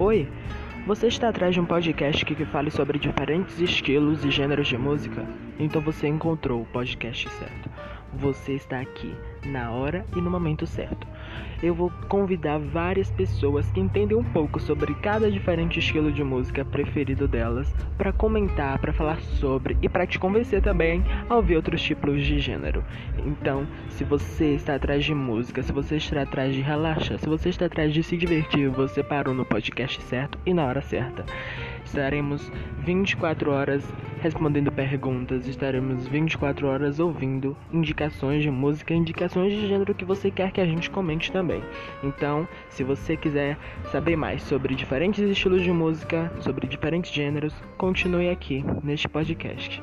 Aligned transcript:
Oi, 0.00 0.26
você 0.86 1.08
está 1.08 1.28
atrás 1.28 1.52
de 1.52 1.60
um 1.60 1.66
podcast 1.66 2.24
que 2.24 2.46
fale 2.46 2.70
sobre 2.70 2.98
diferentes 2.98 3.60
estilos 3.60 4.24
e 4.24 4.30
gêneros 4.30 4.66
de 4.66 4.78
música? 4.78 5.26
Então 5.58 5.82
você 5.82 6.08
encontrou 6.08 6.62
o 6.62 6.64
podcast 6.64 7.28
certo. 7.28 7.69
Você 8.14 8.54
está 8.54 8.80
aqui 8.80 9.14
na 9.46 9.70
hora 9.70 10.04
e 10.16 10.20
no 10.20 10.30
momento 10.30 10.66
certo. 10.66 11.06
Eu 11.62 11.74
vou 11.74 11.92
convidar 12.08 12.58
várias 12.58 13.10
pessoas 13.10 13.70
que 13.70 13.80
entendem 13.80 14.16
um 14.16 14.24
pouco 14.24 14.58
sobre 14.58 14.94
cada 14.94 15.30
diferente 15.30 15.78
estilo 15.78 16.10
de 16.10 16.24
música 16.24 16.64
preferido 16.64 17.28
delas 17.28 17.72
para 17.98 18.12
comentar, 18.12 18.78
para 18.78 18.92
falar 18.92 19.20
sobre 19.20 19.76
e 19.82 19.88
para 19.88 20.06
te 20.06 20.18
convencer 20.18 20.62
também 20.62 21.04
a 21.28 21.36
ouvir 21.36 21.56
outros 21.56 21.82
tipos 21.82 22.24
de 22.24 22.40
gênero. 22.40 22.82
Então, 23.26 23.66
se 23.90 24.04
você 24.04 24.54
está 24.54 24.74
atrás 24.74 25.04
de 25.04 25.14
música, 25.14 25.62
se 25.62 25.72
você 25.72 25.96
está 25.96 26.22
atrás 26.22 26.54
de 26.54 26.62
relaxar, 26.62 27.18
se 27.18 27.28
você 27.28 27.50
está 27.50 27.66
atrás 27.66 27.92
de 27.92 28.02
se 28.02 28.16
divertir, 28.16 28.68
você 28.68 29.02
parou 29.02 29.34
no 29.34 29.44
podcast 29.44 30.02
certo 30.02 30.38
e 30.46 30.54
na 30.54 30.64
hora 30.64 30.80
certa. 30.80 31.24
Estaremos 31.90 32.52
24 32.84 33.50
horas 33.50 33.84
respondendo 34.20 34.70
perguntas, 34.70 35.48
estaremos 35.48 36.06
24 36.06 36.68
horas 36.68 37.00
ouvindo 37.00 37.56
indicações 37.72 38.44
de 38.44 38.50
música, 38.50 38.94
indicações 38.94 39.52
de 39.52 39.66
gênero 39.66 39.92
que 39.92 40.04
você 40.04 40.30
quer 40.30 40.52
que 40.52 40.60
a 40.60 40.66
gente 40.66 40.88
comente 40.88 41.32
também. 41.32 41.60
Então, 42.00 42.46
se 42.68 42.84
você 42.84 43.16
quiser 43.16 43.58
saber 43.90 44.14
mais 44.14 44.40
sobre 44.44 44.76
diferentes 44.76 45.18
estilos 45.18 45.64
de 45.64 45.72
música, 45.72 46.30
sobre 46.38 46.68
diferentes 46.68 47.10
gêneros, 47.10 47.52
continue 47.76 48.28
aqui 48.28 48.64
neste 48.84 49.08
podcast. 49.08 49.82